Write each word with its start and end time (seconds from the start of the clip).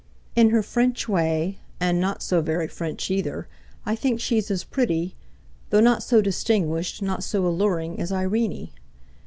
In 0.35 0.49
her 0.49 0.63
French 0.63 1.07
way, 1.07 1.59
and 1.79 2.01
not 2.01 2.23
so 2.23 2.41
very 2.41 2.67
French 2.67 3.11
either, 3.11 3.47
I 3.85 3.95
think 3.95 4.19
she's 4.19 4.49
as 4.49 4.63
pretty—though 4.63 5.79
not 5.79 6.01
so 6.01 6.23
distinguished, 6.23 7.03
not 7.03 7.23
so 7.23 7.45
alluring—as 7.45 8.11
Irene. 8.11 8.71